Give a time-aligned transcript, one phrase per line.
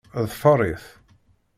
[0.29, 0.85] Ḍfer-it.